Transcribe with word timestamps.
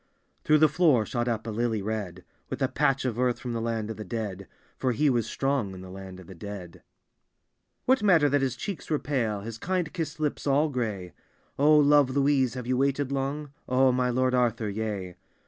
Through 0.43 0.57
the 0.57 0.67
floor 0.67 1.05
shot 1.05 1.27
up 1.27 1.45
a 1.45 1.51
lily 1.51 1.79
red. 1.79 2.25
With 2.49 2.59
a 2.63 2.67
patch 2.67 3.05
of 3.05 3.19
earth 3.19 3.37
from 3.37 3.53
the 3.53 3.61
land 3.61 3.91
of 3.91 3.97
the 3.97 4.03
dead. 4.03 4.47
Far 4.79 4.93
he 4.93 5.11
was 5.11 5.27
strong 5.27 5.75
in 5.75 5.81
the 5.81 5.91
land 5.91 6.19
of 6.19 6.25
the 6.25 6.33
dead. 6.33 6.81
What 7.85 8.01
matter 8.01 8.27
that 8.27 8.41
his 8.41 8.55
cheeks 8.55 8.89
were 8.89 8.97
pale. 8.97 9.41
His 9.41 9.59
kind 9.59 9.93
kiss'd 9.93 10.19
lips 10.19 10.47
all 10.47 10.69
gray?" 10.69 11.13
O 11.59 11.77
love 11.77 12.09
Louise, 12.09 12.55
have 12.55 12.65
you 12.65 12.77
waited 12.77 13.11
long? 13.11 13.51
""O 13.69 13.91
my 13.91 14.09
Lord 14.09 14.33
Ardiur, 14.33 14.69
yea." 14.75 15.17